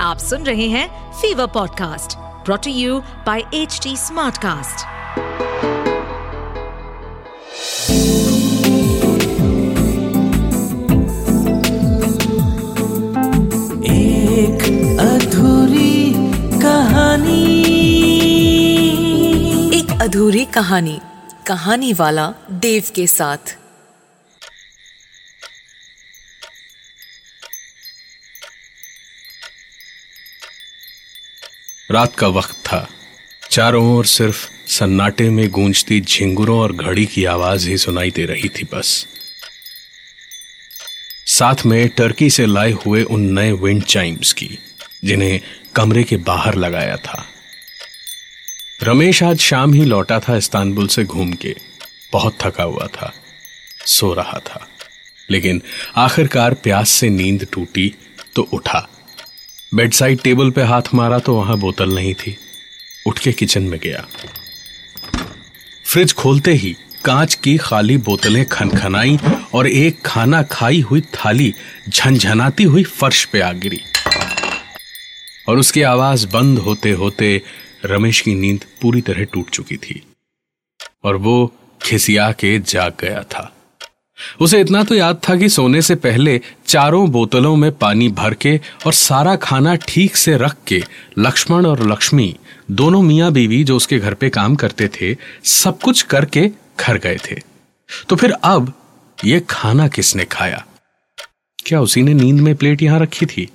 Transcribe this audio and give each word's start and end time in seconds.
आप 0.00 0.18
सुन 0.18 0.42
रहे 0.42 0.68
हैं 0.68 1.12
Fever 1.12 1.46
podcast 1.46 2.16
brought to 2.44 2.70
you 2.70 3.00
by 3.26 3.42
H 3.54 3.80
Smartcast. 3.88 4.86
एक 13.90 14.64
अधूरी 15.00 16.12
कहानी 16.60 17.44
एक 19.78 20.02
अधूरी 20.02 20.44
कहानी 20.44 20.98
कहानी 21.46 21.92
वाला 21.92 22.32
देव 22.50 22.82
के 22.94 23.06
साथ 23.06 23.59
रात 31.90 32.16
का 32.16 32.28
वक्त 32.28 32.54
था। 32.54 32.88
चारों 33.50 33.96
ओर 33.96 34.06
सिर्फ़ 34.06 34.50
सन्नाटे 34.66 35.30
में 35.30 35.50
गूंजती 35.50 36.00
झिंगुरों 36.00 36.60
और 36.60 36.72
घड़ी 36.72 37.06
की 37.06 37.24
आवाज़ 37.24 37.68
ही 37.68 37.76
सुनाई 37.76 38.10
दे 38.10 38.24
रही 38.24 38.48
थी 38.48 38.62
बस। 38.74 39.06
साथ 41.26 41.54
में 41.66 41.88
टर्की 41.88 42.30
से 42.30 42.46
लाए 42.46 42.72
हुए 42.72 43.02
उन 43.02 43.38
नए 43.38 43.52
विंड 43.52 43.82
चाइम्स 43.82 44.32
की, 44.32 44.58
जिन्हें 45.04 45.40
कमरे 45.74 46.04
के 46.04 46.16
बाहर 46.16 46.54
लगाया 46.54 46.96
था। 46.96 47.26
रमेश 48.82 49.22
आज 49.22 49.38
शाम 49.38 49.74
ही 49.74 49.84
लौटा 49.84 50.20
था 50.20 50.36
इस्तानबुल 50.36 50.88
से 50.88 51.04
घूम 51.04 51.32
के। 51.32 51.56
बहुत 52.12 52.38
थका 52.40 52.64
हुआ 52.64 52.86
था, 52.86 53.14
सो 53.86 54.14
रहा 54.14 54.38
था। 54.38 54.68
लेकिन 55.30 55.62
आखिरकार 55.96 56.54
प्यास 56.54 56.90
से 56.90 57.08
नींद 57.08 57.46
टूटी 57.52 57.94
तो 58.34 58.42
उठा। 58.42 58.89
बेड 59.74 59.92
साइड 59.92 60.20
टेबल 60.20 60.50
पे 60.50 60.62
हाथ 60.62 60.82
मारा 60.94 61.18
तो 61.18 61.34
वहाँ 61.34 61.58
बोतल 61.58 61.94
नहीं 61.94 62.14
थी। 62.14 62.36
उठ 63.06 63.18
के 63.18 63.32
किचन 63.32 63.62
में 63.62 63.80
गया। 63.80 64.06
फ्रिज 65.84 66.12
खोलते 66.12 66.52
ही 66.52 66.76
कांच 67.04 67.34
की 67.34 67.56
खाली 67.56 67.96
बोतलें 67.96 68.46
खनखनाई 68.46 69.18
और 69.54 69.66
एक 69.66 70.02
खाना 70.06 70.42
खाई 70.42 70.80
हुई 70.80 71.00
थाली 71.00 71.54
झनझनाती 71.88 72.64
हुई 72.64 72.84
फर्श 72.84 73.24
पे 73.24 73.40
आ 73.40 73.52
गिरी। 73.52 73.80
और 75.48 75.58
उसकी 75.58 75.82
आवाज़ 75.82 76.26
बंद 76.26 76.58
होते 76.58 76.90
होते 76.90 77.42
रमेश 77.84 78.20
की 78.20 78.34
नींद 78.34 78.64
पूरी 78.82 79.00
तरह 79.00 79.24
टूट 79.24 79.50
चुकी 79.50 79.76
थी। 79.76 80.02
और 81.04 81.16
वो 81.16 81.54
खिसिया 81.82 82.32
के 82.32 82.58
जाग 82.58 82.92
गया 83.00 83.22
था। 83.22 83.56
उसे 84.40 84.60
इतना 84.60 84.84
तो 84.84 84.94
याद 84.94 85.20
था 85.28 85.36
कि 85.36 85.48
सोने 85.48 85.82
से 85.82 85.94
पहले 85.94 86.40
चारों 86.66 87.10
बोतलों 87.10 87.56
में 87.56 87.72
पानी 87.72 88.08
भर 88.08 88.34
के 88.34 88.60
और 88.86 88.92
सारा 88.92 89.36
खाना 89.36 89.74
ठीक 89.74 90.16
से 90.16 90.36
रख 90.36 90.56
के 90.66 90.82
लक्ष्मण 91.18 91.66
और 91.66 91.92
लक्ष्मी, 91.92 92.36
दोनों 92.70 93.02
मियाँ 93.02 93.32
बीवी 93.32 93.64
जो 93.64 93.76
उसके 93.76 93.98
घर 93.98 94.14
पे 94.14 94.30
काम 94.30 94.56
करते 94.56 94.88
थे, 94.88 95.16
सब 95.44 95.80
कुछ 95.80 96.02
करके 96.02 96.50
घर 96.80 96.98
गए 96.98 97.18
थे। 97.30 97.36
तो 98.08 98.16
फिर 98.16 98.30
अब 98.30 98.72
ये 99.24 99.40
खाना 99.50 99.88
किसने 99.88 100.24
खाया? 100.24 100.64
क्या 101.66 101.80
उसी 101.80 102.02
ने 102.02 102.14
नींद 102.14 102.40
में 102.40 102.54
प्लेट 102.54 102.82
यहाँ 102.82 103.00
रखी 103.00 103.26
थी? 103.26 103.48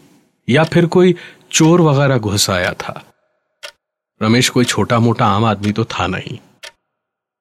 या 0.50 0.64
फिर 0.64 0.86
कोई 0.86 1.16
चोर 1.52 1.82
वगैरह 1.82 2.18
घुस 2.18 2.50
आया 2.50 2.74
था? 2.74 3.04
रमेश 4.24 4.50
कोई 4.50 4.66
छोटा 4.66 5.00
मोटा 5.00 5.26
आम 5.26 5.46
आदमी 5.46 5.72
तो 5.72 5.86
था 5.86 6.08
नहीं। 6.08 6.38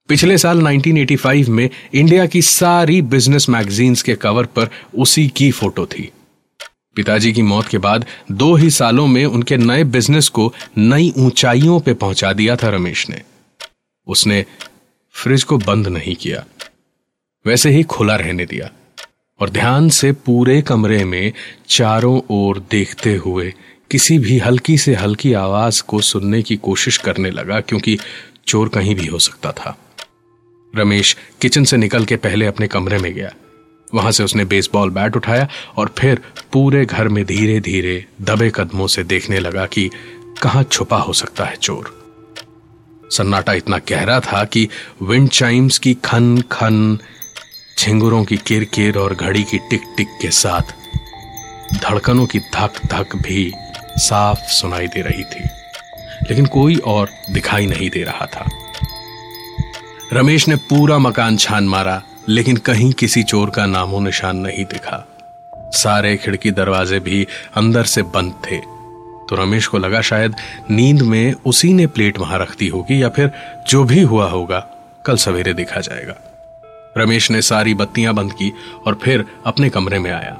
पिछले 0.08 0.36
साल 0.38 0.60
1985 0.62 1.48
में 1.48 1.68
इंडिया 1.94 2.24
की 2.26 2.40
सारी 2.42 3.00
बिज़नेस 3.02 3.48
मैगजीन्स 3.48 4.02
के 4.02 4.14
कवर 4.14 4.46
पर 4.46 4.68
उसी 4.94 5.26
की 5.28 5.50
फ़ोटो 5.50 5.84
थी। 5.86 6.10
पिताजी 6.96 7.32
की 7.32 7.42
मौत 7.42 7.66
के 7.66 7.78
बाद 7.78 8.04
दो 8.32 8.54
ही 8.54 8.68
सालों 8.70 9.06
में 9.06 9.24
उनके 9.24 9.56
नए 9.56 9.84
बिज़नेस 9.84 10.28
को 10.28 10.52
नई 10.78 11.12
ऊंचाइयों 11.16 11.78
पे 11.80 11.94
पहुँचा 11.94 12.32
दिया 12.32 12.56
था 12.56 12.68
रमेश 12.68 13.08
ने। 13.10 13.20
उसने 14.06 14.44
फ्रिज 15.14 15.44
को 15.44 15.58
बंद 15.58 15.88
नहीं 15.88 16.14
किया, 16.16 16.44
वैसे 17.44 17.70
ही 17.70 17.82
खुला 17.82 18.16
रहने 18.16 18.46
दिया 18.46 18.70
और 19.40 19.50
ध्यान 19.50 19.88
से 19.90 20.12
पूरे 20.12 20.60
कमरे 20.62 21.04
में 21.04 21.32
चारों 21.68 22.20
ओर 22.30 22.58
देखते 22.70 23.14
हुए 23.16 23.52
किसी 23.90 24.18
भी 24.18 24.38
हल्की 24.38 24.76
से 24.78 24.94
हल्की 24.94 25.32
आवाज़ 25.32 25.82
को 25.82 26.00
सुनने 26.00 26.42
की 26.42 26.56
कोशिश 26.56 26.98
करने 26.98 27.30
लगा, 27.30 27.60
क्योंकि 27.60 27.98
चोर 28.46 28.68
कहीं 28.68 28.94
भी 28.94 29.06
हो 29.06 29.18
सकता 29.18 29.52
था। 29.52 29.76
रमेश 30.74 31.16
किचन 31.40 31.64
से 31.64 31.76
निकल 31.76 32.04
के 32.04 32.16
पहले 32.16 32.46
अपने 32.46 32.66
कमरे 32.66 32.98
में 32.98 33.14
गया। 33.14 33.32
वहाँ 33.94 34.12
से 34.12 34.24
उसने 34.24 34.44
बेसबॉल 34.44 34.90
बैट 34.90 35.16
उठाया 35.16 35.48
और 35.76 35.94
फिर 35.98 36.20
पूरे 36.52 36.86
घर 36.86 37.08
में 37.08 37.24
धीरे 37.24 37.60
धीरे 37.60 38.06
दबे 38.20 38.52
कदमों 38.54 38.86
से 38.86 39.04
देखने 39.04 39.38
लगा 39.38 39.66
कि 39.66 39.90
कहाँ 40.42 40.62
छुपा 40.62 40.96
हो 40.96 41.12
सकता 41.12 41.44
है 41.44 41.56
चोर। 41.56 42.04
सन्नाटा 43.12 43.52
इतना 43.52 43.78
गहरा 43.78 44.20
था 44.20 44.44
कि 44.44 44.68
विंड 45.02 45.28
चाइम्स 45.28 45.78
की 45.78 45.94
खन 45.94 46.40
खन 46.52 46.98
झिंगुरों 47.78 48.24
की 48.24 48.36
किर 48.36 48.64
किर 48.64 48.98
और 48.98 49.14
घड़ी 49.14 49.42
की 49.42 49.58
टिक 49.58 49.80
टिक 49.96 50.08
के 50.22 50.30
साथ 50.30 50.74
धड़कनों 51.74 52.26
की 52.26 52.38
धक 52.38 52.72
धक 52.86 53.16
भी 53.16 53.52
साफ़ 53.96 54.38
सुनाई 54.38 54.86
दे 54.86 55.00
रही 55.00 55.24
थी। 55.24 55.44
लेकिन 56.30 56.46
कोई 56.46 56.76
और 56.76 57.10
दिखाई 57.30 57.66
नहीं 57.66 57.90
दे 57.90 58.02
रहा 58.02 58.26
था। 58.26 58.63
रमेश 60.12 60.48
ने 60.48 60.56
पूरा 60.56 60.98
मकान 60.98 61.36
छान 61.36 61.64
मारा, 61.64 62.02
लेकिन 62.28 62.56
कहीं 62.56 62.92
किसी 62.92 63.22
चोर 63.22 63.50
का 63.50 63.66
नामो 63.66 64.00
निशान 64.00 64.36
नहीं 64.36 64.64
दिखा। 64.64 65.06
सारे 65.54 66.16
खिड़की 66.16 66.50
दरवाजे 66.50 67.00
भी 67.00 67.26
अंदर 67.56 67.84
से 67.84 68.02
बंद 68.02 68.32
थे। 68.46 68.58
तो 69.28 69.36
रमेश 69.36 69.66
को 69.66 69.78
लगा 69.78 70.00
शायद 70.00 70.34
नींद 70.70 71.02
में 71.02 71.34
उसी 71.46 71.72
ने 71.72 71.86
प्लेट 71.86 72.18
वहाँ 72.18 72.38
रख 72.38 72.56
दी 72.58 72.68
होगी 72.68 73.02
या 73.02 73.08
फिर 73.08 73.30
जो 73.68 73.84
भी 73.84 74.00
हुआ 74.02 74.28
होगा, 74.28 74.58
कल 75.06 75.16
सवेरे 75.16 75.54
देखा 75.54 75.80
जाएगा। 75.80 76.14
रमेश 76.96 77.30
ने 77.30 77.42
सारी 77.42 77.74
बत्तियाँ 77.74 78.14
बंद 78.14 78.32
की 78.32 78.52
और 78.86 78.98
फिर 79.02 79.24
अपने 79.46 79.70
कमरे 79.70 79.98
में 79.98 80.10
आया। 80.10 80.36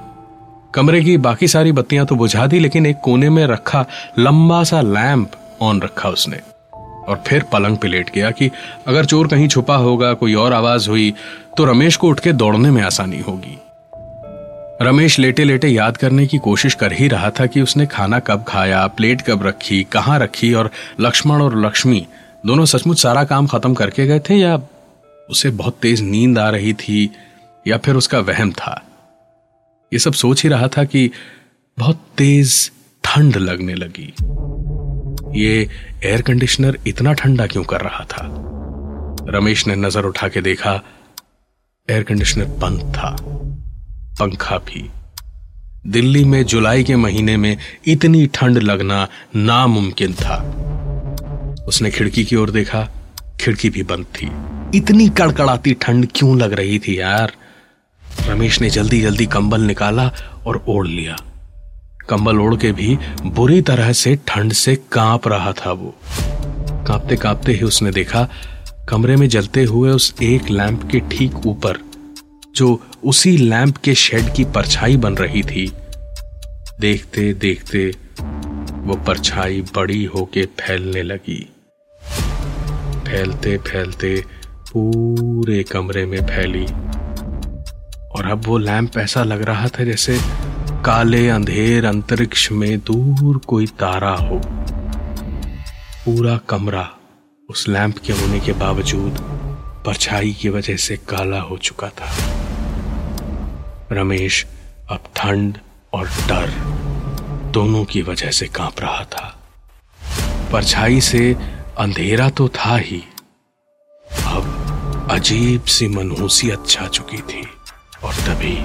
कमरे 0.75 1.04
की 1.04 1.16
बाकी 1.16 1.48
सारी 1.48 1.72
बत्तियाँ 1.72 2.06
तो 2.06 2.16
बुझा 2.16 2.46
दी, 2.46 2.58
लेकिन 2.58 2.86
एक 2.86 2.96
कोने 2.96 3.31
में 3.31 3.46
रखा 3.46 3.86
लंबा 4.19 4.64
सा 4.64 4.81
लैंप 4.81 5.31
ऑन 5.60 5.81
रखा 5.82 6.08
उसने। 6.08 6.41
और 7.09 7.22
फिर 7.26 7.42
पलंग 7.42 7.76
पे 7.76 7.88
लेट 7.88 8.10
गया 8.15 8.31
कि 8.31 8.50
अगर 8.87 9.04
चोर 9.04 9.28
कहीं 9.28 9.48
छुपा 9.48 9.76
होगा, 9.76 10.12
कोई 10.15 10.34
और 10.34 10.53
आवाज़ 10.53 10.88
हुई 10.91 11.12
तो 11.56 11.65
रमेश 11.65 11.97
को 11.97 12.09
उठ 12.09 12.20
के 12.20 12.32
दौड़ने 12.32 12.70
में 12.70 12.82
आसानी 12.82 13.20
होगी। 13.20 13.59
रमेश 14.82 15.19
लेटे 15.19 15.44
लेटे 15.44 15.69
याद 15.69 15.97
करने 15.97 16.26
की 16.26 16.38
कोशिश 16.38 16.75
कर 16.75 16.93
ही 16.93 17.09
रहा 17.09 17.31
था 17.31 17.47
कि 17.47 17.60
उसने 17.60 17.87
खाना 17.87 18.19
कब 18.19 18.44
खाया, 18.48 18.87
प्लेट 18.87 19.22
कब 19.22 19.47
रखी, 19.47 19.82
कहाँ 19.93 20.19
रखी 20.19 20.53
और 20.54 20.70
लक्ष्मण 21.00 21.43
और 21.43 21.60
लक्ष्मी 21.66 22.06
दोनों 22.47 22.64
सचमुच 22.64 22.98
सारा 22.98 23.25
काम 23.25 23.47
खत्म 23.47 23.75
करके 23.75 24.06
गए 24.06 24.19
थे 24.20 24.34
या 24.34 24.60
उसे 25.31 25.50
बहुत 25.50 25.76
तेज 25.82 26.00
नींद 26.00 26.38
आ 26.38 26.48
रही 26.48 26.72
थी 26.75 27.10
या 27.66 27.78
फिर 27.78 27.94
उसका 27.94 28.19
वहम 28.19 28.53
था? 28.53 28.82
ये 29.93 29.98
सब 29.98 30.12
सोच 30.12 30.43
ही 30.43 30.48
रहा 30.48 30.69
था 30.69 30.84
कि 30.84 31.10
बहुत 31.78 32.00
तेज 32.16 32.70
ठंड 33.04 33.37
लगने 33.37 33.75
लगी। 33.75 34.12
ये 35.34 35.68
एयर 36.04 36.22
कंडीशनर 36.22 36.78
इतना 36.86 37.12
ठंडा 37.12 37.46
क्यों 37.46 37.62
कर 37.64 37.80
रहा 37.80 38.04
था? 38.04 38.26
रमेश 39.28 39.66
ने 39.66 39.74
नज़र 39.76 40.04
उठा 40.04 40.28
के 40.28 40.40
देखा 40.40 40.72
एयर 41.88 42.02
कंडीशनर 42.02 42.44
बंद 42.60 42.80
था, 42.94 43.16
पंखा 44.20 44.58
भी। 44.58 44.88
दिल्ली 45.86 46.24
में 46.24 46.44
जुलाई 46.44 46.84
के 46.84 46.96
महीने 46.96 47.36
में 47.36 47.56
इतनी 47.86 48.26
ठंड 48.26 48.58
लगना 48.58 49.06
नामुमकिन 49.36 50.14
था। 50.14 50.36
उसने 51.68 51.90
खिड़की 51.90 52.24
की 52.24 52.36
ओर 52.36 52.50
देखा, 52.50 52.88
खिड़की 53.40 53.70
भी 53.70 53.82
बंद 53.82 54.06
थी। 54.14 54.30
इतनी 54.78 55.08
कड़कड़ाती 55.08 55.74
ठंड 55.74 56.08
क्यों 56.14 56.36
लग 56.38 56.52
रही 56.52 56.78
थी 56.78 56.98
यार? 57.00 57.32
रमेश 58.28 58.60
ने 58.60 58.70
जल्दी 58.70 59.00
जल्दी 59.00 59.26
कंबल 59.26 59.60
निकाला 59.60 60.10
और 60.46 60.64
ओढ़ 60.68 60.86
लिया। 60.86 61.16
कंबल 62.09 62.38
ओढ़ 62.38 62.56
के 62.56 62.72
भी 62.72 62.98
बुरी 63.23 63.61
तरह 63.62 63.93
से 63.93 64.19
ठंड 64.28 64.52
से 64.52 64.76
काँप 64.93 65.28
रहा 65.28 65.52
था 65.52 65.73
वो। 65.73 65.94
कांपते 66.87 67.17
कांपते 67.17 67.52
ही 67.52 67.62
उसने 67.62 67.90
देखा, 67.90 68.28
कमरे 68.88 69.17
में 69.17 69.28
जलते 69.28 69.64
हुए 69.64 69.90
उस 69.90 70.14
एक 70.23 70.50
लैंप 70.50 70.88
के 70.90 71.00
ठीक 71.00 71.46
ऊपर, 71.46 71.78
जो 72.56 72.81
उसी 73.05 73.37
लैंप 73.37 73.76
के 73.76 73.94
शेड 73.94 74.32
की 74.34 74.44
परछाई 74.44 74.96
बन 74.96 75.14
रही 75.14 75.43
थी। 75.43 75.73
देखते 76.81 77.32
देखते 77.34 77.94
वो 78.75 78.94
परछाई 78.94 79.61
बड़ी 79.61 80.05
होके 80.05 80.46
फैलने 80.46 81.02
लगी। 81.02 81.50
फैलते 83.06 83.58
फैलते 83.58 84.25
पूरे 84.73 85.62
कमरे 85.62 86.06
में 86.06 86.20
फैली। 86.26 86.67
और 88.11 88.31
अब 88.31 88.43
वो 88.46 88.58
लैंप 88.58 88.99
ऐसा 88.99 89.23
लग 89.25 89.43
रहा 89.43 89.69
था 89.69 89.84
जैसे 89.84 90.19
काले 90.84 91.28
अंधेर 91.28 91.86
अंतरिक्ष 91.86 92.50
में 92.52 92.78
दूर 92.78 93.38
कोई 93.38 93.66
तारा 93.66 94.14
हो। 94.16 94.40
पूरा 96.04 96.36
कमरा 96.36 96.88
उस 97.50 97.69
लैंप 97.69 97.98
के 97.98 98.12
होने 98.12 98.40
के 98.40 98.52
बावजूद 98.52 99.16
परछाई 99.86 100.32
की 100.32 100.48
वजह 100.48 100.76
से 100.76 100.96
काला 100.96 101.40
हो 101.40 101.56
चुका 101.56 101.88
था। 101.88 102.10
रमेश 103.92 104.46
अब 104.90 105.04
ठंड 105.16 105.58
और 105.92 106.06
डर 106.06 106.50
दोनों 107.52 107.84
की 107.84 108.02
वजह 108.02 108.30
से 108.30 108.46
काँप 108.46 108.80
रहा 108.80 109.04
था। 109.04 109.40
परछाई 110.52 111.00
से 111.00 111.37
अंधेरा 111.78 112.30
तो 112.30 112.48
था 112.48 112.76
ही। 112.76 113.02
अब 114.26 115.08
अजीब 115.10 115.64
सी 115.64 115.88
मनहूसियत 115.88 116.66
छा 116.69 116.87
चुकी 116.87 117.19
थी 117.19 117.46
और 118.04 118.14
तभी 118.14 118.56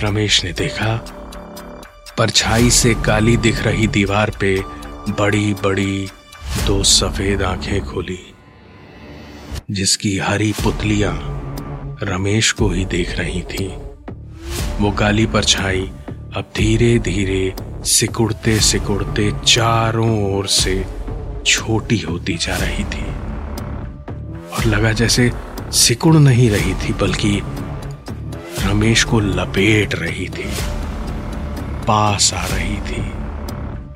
रमेश 0.00 0.44
ने 0.44 0.52
देखा, 0.52 0.94
परछाई 2.18 2.70
से 2.70 2.94
काली 2.94 3.36
दिख 3.36 3.62
रही 3.62 3.86
दीवार 3.86 4.30
पे 4.40 4.56
बड़ी 5.10 5.54
बड़ी 5.54 6.08
दो 6.66 6.82
सफ़ेद 6.82 7.42
आँखें 7.42 7.80
खोली, 7.84 8.18
जिसकी 9.70 10.16
हरी 10.18 10.52
पुतलियाँ 10.62 11.14
रमेश 12.02 12.52
को 12.52 12.68
ही 12.68 12.84
देख 12.84 13.18
रही 13.18 13.42
थी। 13.42 13.66
वो 14.80 14.90
काली 14.90 15.26
परछाई 15.26 15.90
अब 16.36 16.50
धीरे 16.56 16.98
धीरे 16.98 17.54
सिकुड़ते 17.84 18.58
सिकुड़ते 18.60 19.30
चारों 19.46 20.34
ओर 20.34 20.46
से 20.46 20.84
छोटी 21.46 21.98
होती 22.00 22.36
जा 22.36 22.56
रही 22.56 22.84
थी। 22.84 23.04
और 24.50 24.64
लगा 24.66 24.92
जैसे 24.92 25.30
सिकुड़ 25.72 26.16
नहीं 26.16 26.50
रही 26.50 26.74
थी, 26.74 26.92
बल्कि 26.92 27.40
रमेश 28.74 29.02
को 29.04 29.18
लपेट 29.20 29.94
रही 29.94 30.28
थी, 30.28 30.48
पास 31.86 32.32
आ 32.34 32.44
रही 32.46 32.76
थी। 32.76 33.02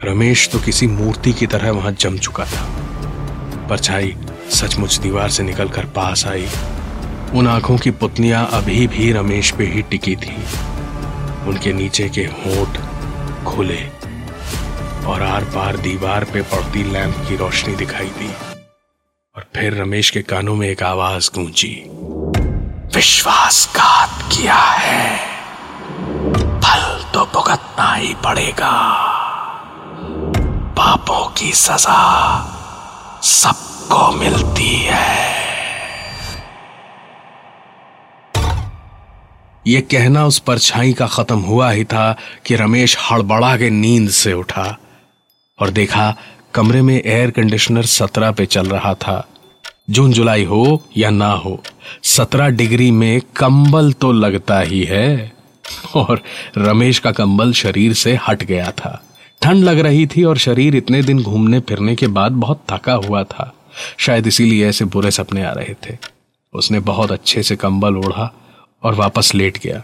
रमेश 0.04 0.48
तो 0.48 0.58
किसी 0.58 0.86
मूर्ति 0.86 1.32
की 1.32 1.46
तरह 1.46 1.70
वहाँ 1.70 1.92
जम 1.92 2.19
चुका 2.19 2.44
था। 2.44 2.62
परछाई 3.70 4.14
सचमुच 4.50 4.98
दीवार 4.98 5.30
से 5.30 5.42
निकलकर 5.42 5.84
पास 5.96 6.26
आई। 6.26 6.46
उन 7.34 7.48
आँखों 7.48 7.78
की 7.78 7.90
पुतलियाँ 7.90 8.48
अभी 8.52 8.86
भी 8.86 9.10
रमेश 9.12 9.50
पे 9.50 9.64
ही 9.64 9.82
टिकी 9.82 10.14
थी। 10.16 10.36
उनके 11.48 11.72
नीचे 11.72 12.08
के 12.08 12.24
होठ 12.36 12.78
खुले 13.44 13.82
और 15.06 15.22
आर 15.22 15.44
पार 15.46 15.76
दीवार 15.78 16.24
पे 16.24 16.42
पड़ती 16.44 16.84
लैंप 16.92 17.16
की 17.28 17.36
रोशनी 17.36 17.74
दिखाई 17.74 18.12
दी। 18.19 18.31
और 19.36 19.46
फिर 19.56 19.82
रमेश 19.82 20.10
के 20.10 20.22
कानों 20.22 20.54
में 20.54 20.69
एक 20.69 20.82
आवाज़ 20.82 21.31
गूंजी, 21.34 21.74
विश्वासघात 22.96 24.18
किया 24.28 24.54
है। 24.54 25.16
फल 26.60 27.04
तो 27.14 27.25
भुगतना 27.25 27.94
ही 27.94 28.14
पड़ेगा। 28.14 28.72
पापों 30.78 31.26
की 31.30 31.52
सजा 31.52 32.00
सबको 33.22 34.10
मिलती 34.12 34.76
है। 34.76 35.28
यह 39.66 39.80
कहना 39.80 40.25
उस 40.26 40.38
परछाई 40.38 40.92
का 40.92 41.06
खत्म 41.06 41.38
हुआ 41.38 41.70
ही 41.70 41.84
था 41.84 42.16
कि 42.46 42.56
रमेश 42.56 42.96
हड़बड़ा 43.10 43.56
के 43.56 43.70
नींद 43.70 44.10
से 44.10 44.32
उठा 44.32 44.76
और 45.58 45.70
देखा 45.70 46.14
कमरे 46.54 46.82
में 46.82 47.02
एयर 47.06 47.31
कंडीशनर 47.31 47.82
सत्रह 47.82 48.31
पे 48.31 48.46
चल 48.46 48.66
रहा 48.66 48.94
था। 48.94 49.28
जून 49.90 50.12
जुलाई 50.12 50.44
हो 50.44 50.82
या 50.96 51.10
ना 51.10 51.31
हो 51.32 51.62
सत्रह 52.02 52.49
डिग्री 52.49 52.90
में 52.90 53.20
कंबल 53.20 53.93
तो 53.93 54.12
लगता 54.12 54.61
ही 54.61 54.85
है। 54.85 55.32
और 55.94 56.23
रमेश 56.58 56.99
का 56.99 57.11
कंबल 57.11 57.52
शरीर 57.52 57.93
से 57.93 58.19
हट 58.29 58.43
गया 58.43 58.70
था। 58.70 59.05
ठंड 59.43 59.64
लग 59.64 59.79
रही 59.79 60.06
थी 60.06 60.25
और 60.25 60.38
शरीर 60.38 60.76
इतने 60.76 61.02
दिन 61.02 61.23
घूमने 61.23 61.61
फिरने 61.61 61.96
के 61.96 62.06
बाद 62.06 62.32
बहुत 62.32 62.64
थका 62.70 62.93
हुआ 62.93 63.25
था। 63.25 63.55
शायद 63.96 64.26
इसीलिए 64.26 64.69
ऐसे 64.69 64.85
बुरे 64.85 65.11
सपने 65.11 65.44
आ 65.44 65.52
रहे 65.52 65.75
थे। 65.75 65.99
उसने 66.55 66.81
बहुत 66.81 67.12
अच्छे 67.12 67.43
से 67.43 67.56
कंबल 67.56 67.96
ओढ़ा 67.96 68.34
और 68.82 68.94
वापस 68.94 69.34
लेट 69.34 69.58
गया। 69.58 69.82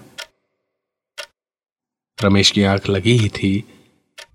रमेश 2.24 2.50
की 2.50 2.64
आँख 2.64 2.88
लगी 2.88 3.18
ही 3.18 3.28
थी। 3.28 3.64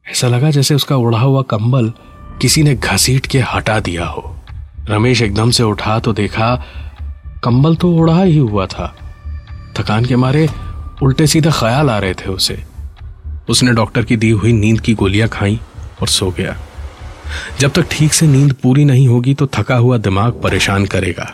ऐसा 0.08 0.28
लगा 0.28 0.52
जैसे 0.52 0.76
उसका 0.76 0.96
ओढ़ा 0.96 1.20
हुआ 1.20 1.42
कंबल 1.42 1.94
किसी 2.42 2.64
ने 2.64 2.76
घसीट 2.76 3.26
के 3.26 3.40
हटा 3.40 3.80
दिया 3.80 4.06
हो। 4.06 4.36
रमेश 4.90 5.22
एकदम 5.22 5.52
से 5.52 5.64
उठा 5.64 6.00
तो 6.00 6.14
देखा 6.14 6.66
कंबल 7.44 7.76
तो 7.76 7.92
ओढ़ा 7.92 8.24
ही 8.24 8.38
हुआ 8.38 8.66
था। 8.66 8.96
थकान 9.78 10.06
के 10.06 10.16
मारे 10.16 10.48
उल्टे 11.04 11.28
सीधे 11.28 11.52
ख्याल 11.52 11.90
आ 11.90 11.98
रहे 12.00 12.14
थे 12.14 12.30
उसे। 12.30 12.64
उसने 13.50 13.72
डॉक्टर 13.72 14.06
की 14.06 14.18
दी 14.18 14.30
हुई 14.30 14.54
नींद 14.54 14.82
की 14.82 14.94
गोलियाँ 14.94 15.30
खाई 15.30 15.60
और 16.02 16.08
सो 16.08 16.32
गया। 16.32 16.58
जब 17.60 17.72
तक 17.72 17.88
ठीक 17.92 18.14
से 18.14 18.28
नींद 18.28 18.54
पूरी 18.54 18.86
नहीं 18.86 19.08
होगी 19.08 19.34
तो 19.34 19.48
थका 19.48 19.76
हुआ 19.76 19.98
दिमाग 19.98 20.42
परेशान 20.44 20.86
करेगा। 20.86 21.34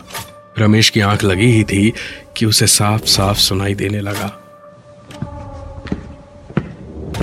रमेश 0.58 0.90
की 0.90 1.00
आँख 1.00 1.24
लगी 1.24 1.46
ही 1.46 1.64
थी 1.64 1.92
कि 2.36 2.46
उसे 2.46 2.66
साफ़ 2.66 3.04
साफ़ 3.04 3.38
सुनाई 3.38 3.74
देने 3.74 4.00
लगा। 4.00 4.28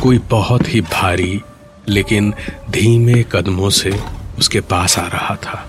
कोई 0.02 0.18
बहुत 0.18 0.74
ही 0.74 0.82
भारी, 0.82 1.42
लेकिन 1.90 2.34
धीमे 2.70 3.24
कदमों 3.32 3.70
से 3.70 4.00
उसके 4.40 4.60
पास 4.60 5.00
आ 5.00 5.08
रहा 5.08 5.36
था। 5.36 5.66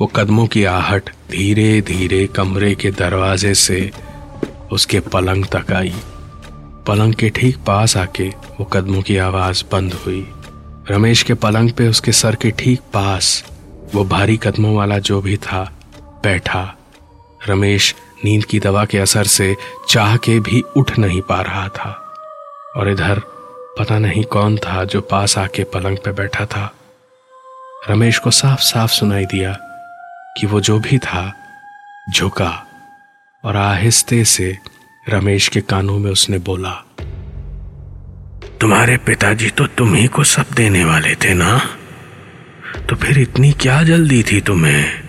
वो 0.00 0.06
कदमों 0.06 0.46
की 0.46 0.64
आहट 0.64 1.10
धीरे 1.30 1.80
धीरे 1.80 2.26
कमरे 2.26 2.74
के 2.74 2.90
दरवाजे 2.90 3.54
से 3.54 3.90
उसके 4.72 5.00
पलंग 5.00 5.44
तक 5.44 5.72
आई। 5.72 5.94
पलंग 6.86 7.14
के 7.14 7.28
ठीक 7.28 7.56
पास 7.56 7.96
आके 7.96 8.28
वो 8.28 8.64
कदमों 8.64 9.02
की 9.02 9.16
आवाज़ 9.16 9.64
बंद 9.72 9.94
हुई। 9.94 10.32
रमेश 10.90 11.22
के 11.22 11.34
पलंग 11.34 11.70
पे 11.70 11.88
उसके 11.88 12.12
सर 12.12 12.34
के 12.34 12.50
ठीक 12.50 12.80
पास 12.80 13.44
वो 13.94 14.04
भारी 14.04 14.36
कदमों 14.36 14.76
वाला 14.76 14.98
जो 14.98 15.20
भी 15.20 15.36
था, 15.36 15.72
बैठा। 16.24 16.76
रमेश 17.48 17.94
नींद 18.24 18.44
की 18.44 18.60
दवा 18.60 18.84
के 18.84 18.98
असर 18.98 19.24
से 19.24 19.56
चाह 19.88 20.16
के 20.16 20.40
भी 20.40 20.62
उठ 20.76 20.98
नहीं 20.98 21.20
पा 21.20 21.40
रहा 21.40 21.68
था। 21.68 22.14
और 22.76 22.90
इधर 22.90 23.18
पता 23.78 23.98
नहीं 23.98 24.24
कौन 24.24 24.56
था 24.56 24.84
जो 24.84 25.00
पास 25.00 25.38
आके 25.38 25.64
पलंग 25.64 25.98
पे 25.98 26.12
बैठा 26.12 26.46
था। 26.46 26.74
रमेश 27.90 28.18
को 28.18 28.30
साफ़ 28.30 28.60
साफ़ 28.60 28.90
सुनाई 28.90 29.24
दिया। 29.24 29.58
कि 30.36 30.46
वो 30.46 30.60
जो 30.60 30.78
भी 30.78 30.98
था, 30.98 31.32
झुका 32.10 32.66
और 33.44 33.56
आहिस्ते 33.56 34.24
से 34.24 34.58
रमेश 35.08 35.48
के 35.48 35.60
कानों 35.60 35.98
में 35.98 36.10
उसने 36.10 36.38
बोला, 36.38 36.70
तुम्हारे 38.60 38.96
पिताजी 38.96 39.50
तो 39.50 39.66
तुम 39.66 39.94
ही 39.94 40.06
को 40.06 40.24
सब 40.24 40.46
देने 40.56 40.84
वाले 40.84 41.14
थे 41.14 41.34
ना? 41.34 41.58
तो 42.88 42.96
फिर 42.96 43.18
इतनी 43.18 43.52
क्या 43.52 43.82
जल्दी 43.82 44.22
थी 44.22 44.40
तुम्हें? 44.40 45.02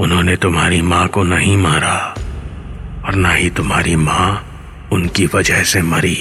उन्होंने 0.00 0.36
तुम्हारी 0.36 0.80
माँ 0.82 1.06
को 1.08 1.22
नहीं 1.22 1.56
मारा 1.56 1.96
और 3.06 3.14
ना 3.14 3.32
ही 3.32 3.50
तुम्हारी 3.50 3.96
माँ 3.96 4.28
उनकी 4.92 5.26
वजह 5.26 5.62
से 5.62 5.82
मरी। 5.82 6.16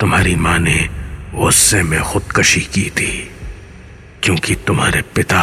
तुम्हारी 0.00 0.34
माँ 0.36 0.58
ने 0.58 0.88
गुस्से 1.34 1.82
में 1.82 2.00
खुदकशी 2.02 2.60
की 2.60 2.90
थी, 2.90 3.30
क्योंकि 4.22 4.54
तुम्हारे 4.54 5.02
पिता 5.02 5.42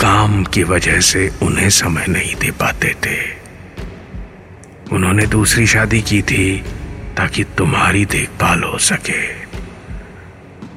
काम 0.00 0.44
की 0.44 0.62
वजह 0.62 1.00
से 1.00 1.32
उन्हें 1.42 1.70
समय 1.70 2.06
नहीं 2.08 2.34
दे 2.34 2.50
पाते 2.50 2.96
थे। 3.06 3.18
उन्होंने 4.92 5.26
दूसरी 5.26 5.66
शादी 5.66 6.02
की 6.02 6.22
थी 6.22 6.64
ताकि 7.16 7.44
तुम्हारी 7.44 8.04
देखभाल 8.04 8.62
हो 8.62 8.78
सके। 8.78 9.26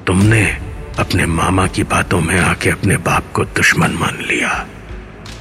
तुमने 0.06 0.58
अपने 0.98 1.26
मामा 1.26 1.66
की 1.66 1.82
बातों 1.82 2.20
में 2.20 2.40
आके 2.40 2.70
अपने 2.70 2.96
बाप 2.96 3.24
को 3.32 3.44
दुश्मन 3.44 3.90
मान 3.90 4.18
लिया 4.20 4.66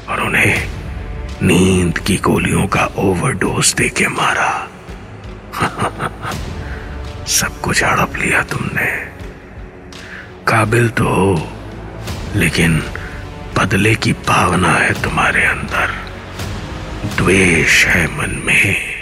और 0.10 0.22
उन्हें 0.22 0.70
नींद 1.44 1.98
की 1.98 2.18
गोलियों 2.18 2.68
का 2.68 2.86
ओवरडोज 2.86 3.74
दे 3.74 3.90
के 3.90 4.08
मारा। 4.08 4.68
सब 7.28 7.62
कुछ 7.62 7.84
हड़प 7.84 8.14
लिया 8.16 8.42
तुमने। 8.42 8.86
काबिल 10.48 10.90
तो 10.90 11.04
हो, 11.04 11.52
लेकिन 12.36 12.84
बदले 13.58 13.96
की 13.96 14.14
भावना 14.14 14.72
है 14.72 15.04
तुम्हारे 15.04 15.46
अंदर। 15.46 16.14
द्वेष 17.18 17.86
है 17.86 18.08
मन 18.08 18.44
में। 18.46 18.94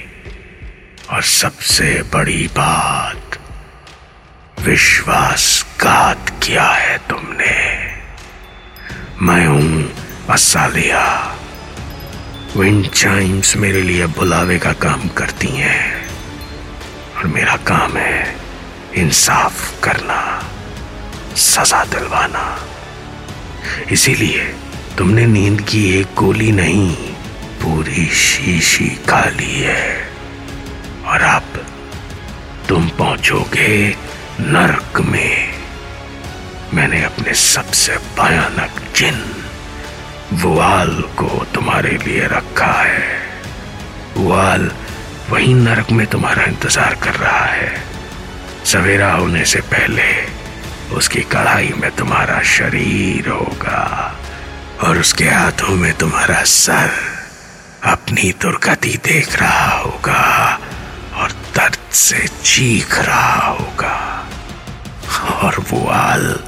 और 1.09 1.23
सबसे 1.23 2.03
बड़ी 2.13 2.47
बात, 2.47 3.39
विश्वासघात 4.59 6.29
किया 6.43 6.63
है 6.63 6.97
तुमने। 6.97 7.87
मैं 9.21 9.47
हूँ 9.47 9.93
असालिया। 10.29 11.35
विंड 12.57 12.89
चाइम्स 12.89 13.55
मेरे 13.55 13.81
लिए 13.81 14.05
बुलावे 14.05 14.59
का 14.59 14.73
काम 14.73 15.07
करती 15.07 15.47
हैं। 15.47 16.09
और 17.17 17.27
मेरा 17.27 17.55
काम 17.55 17.97
है 17.97 18.35
इंसाफ 18.95 19.83
करना, 19.83 20.43
सजा 21.35 21.85
दिलवाना। 21.85 22.70
इसीलिए 23.91 24.43
तुमने 24.97 25.25
नींद 25.25 25.61
की 25.61 25.99
एक 25.99 26.07
गोली 26.17 26.51
नहीं, 26.51 26.95
पूरी 27.61 28.05
शीशी 28.05 28.89
खा 29.09 29.23
ली 29.25 29.59
है। 29.59 30.07
और 31.05 31.21
अब 31.21 31.65
तुम 32.69 32.89
पहुंचोगे 32.89 33.95
नरक 34.39 35.01
में। 35.01 35.53
मैंने 36.73 37.03
अपने 37.03 37.33
सबसे 37.33 37.97
भयानक 37.97 38.81
जिन 38.95 39.23
वुआल 40.33 41.01
को 41.01 41.45
तुम्हारे 41.53 41.97
लिए 41.97 42.27
रखा 42.27 42.71
है। 42.83 43.19
वुआल 44.17 44.71
वही 45.29 45.53
नरक 45.53 45.91
में 45.91 46.07
तुम्हारा 46.07 46.43
इंतज़ार 46.43 46.95
कर 46.95 47.15
रहा 47.15 47.45
है। 47.45 47.83
सवेरा 48.65 49.11
होने 49.13 49.45
से 49.45 49.61
पहले 49.61 50.30
उसकी 50.91 51.21
कढ़ाई 51.21 51.73
में 51.77 51.91
तुम्हारा 51.91 52.41
शरीर 52.41 53.29
होगा 53.29 54.15
और 54.83 54.99
उसके 54.99 55.25
हाथों 55.25 55.75
में 55.75 55.93
तुम्हारा 55.93 56.43
सर 56.43 56.91
अपनी 57.83 58.33
दुर्गति 58.41 58.99
देख 59.03 59.39
रहा 59.39 59.77
होगा 59.77 60.59
और 61.15 61.31
दर्द 61.31 61.91
से 61.91 62.27
चीख 62.43 62.99
रहा 62.99 63.47
होगा 63.47 63.97
और 65.43 65.65
वो 65.69 65.87
आल 65.89 66.39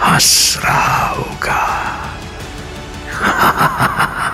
हंस 0.00 0.60
रहा 0.64 1.06
होगा। 1.08 1.60